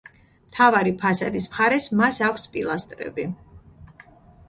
მთავარი 0.45 0.93
ფასადის 1.03 1.47
მხარეს 1.53 1.87
მას 2.01 2.19
აქვს 2.31 2.49
პილასტრები. 2.57 3.31